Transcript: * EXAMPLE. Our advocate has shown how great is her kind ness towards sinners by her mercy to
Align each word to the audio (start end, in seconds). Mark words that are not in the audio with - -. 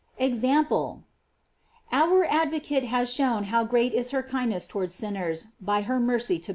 * 0.09 0.17
EXAMPLE. 0.17 1.03
Our 1.91 2.25
advocate 2.25 2.85
has 2.85 3.13
shown 3.13 3.43
how 3.53 3.63
great 3.63 3.93
is 3.93 4.09
her 4.09 4.23
kind 4.23 4.49
ness 4.49 4.65
towards 4.65 4.95
sinners 4.95 5.45
by 5.61 5.81
her 5.83 5.99
mercy 5.99 6.39
to 6.39 6.49